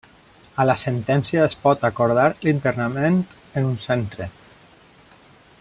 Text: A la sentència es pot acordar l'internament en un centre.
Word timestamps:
A 0.61 0.63
la 0.69 0.75
sentència 0.83 1.43
es 1.49 1.53
pot 1.67 1.85
acordar 1.91 2.25
l'internament 2.47 3.23
en 3.61 3.71
un 3.75 3.79
centre. 3.87 4.33